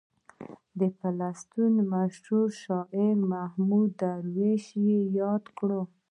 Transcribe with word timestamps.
د 0.79 0.81
فلسطین 0.99 1.73
مشهور 1.93 2.47
شاعر 2.63 3.13
محمود 3.31 3.89
درویش 4.01 4.65
یې 4.85 4.95
رایاد 5.03 5.43
کړ. 5.57 5.69